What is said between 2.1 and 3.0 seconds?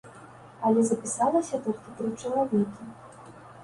чалавекі.